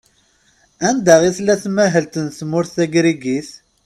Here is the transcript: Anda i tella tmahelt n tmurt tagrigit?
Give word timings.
Anda 0.87 1.15
i 1.27 1.29
tella 1.35 1.55
tmahelt 1.63 2.13
n 2.19 2.27
tmurt 2.37 2.71
tagrigit? 2.75 3.49